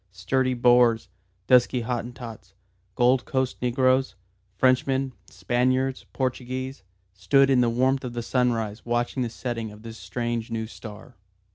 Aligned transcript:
Sturdy 0.09 0.55
Boers, 0.55 1.09
dusky 1.45 1.81
Hottentots, 1.81 2.55
Gold 2.95 3.23
Coast 3.25 3.61
negroes, 3.61 4.15
Frenchmen, 4.55 5.13
Spaniards, 5.29 6.07
Portuguese, 6.11 6.81
stood 7.13 7.51
in 7.51 7.61
the 7.61 7.69
warmth 7.69 8.03
of 8.03 8.13
the 8.13 8.23
sunrise 8.23 8.83
watching 8.83 9.21
the 9.21 9.29
setting 9.29 9.71
of 9.71 9.83
this 9.83 9.99
strange 9.99 10.49
new 10.49 10.65
star. 10.65 11.17